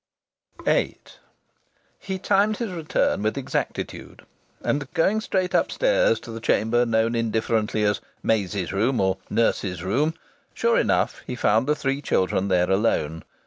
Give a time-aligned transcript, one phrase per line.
[0.65, 0.97] VIII
[1.99, 4.25] He timed his return with exactitude,
[4.63, 10.15] and, going straight upstairs to the chamber known indifferently as "Maisie's room" or "nurse's room,"
[10.55, 13.23] sure enough he found the three children there alone!